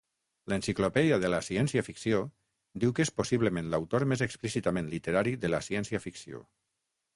L'"Enciclopèdia 0.51 1.19
de 1.23 1.29
la 1.33 1.41
ciència-ficció" 1.47 2.21
diu 2.85 2.95
que 2.99 3.05
"és 3.09 3.13
possiblement 3.19 3.69
l'autor 3.75 4.07
més 4.15 4.25
explícitament 4.29 4.91
literari 4.97 5.37
de 5.47 5.55
la 5.55 5.63
ciència-ficció". 5.71 6.45